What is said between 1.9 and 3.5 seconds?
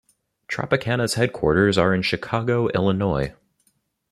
in Chicago, Illinois.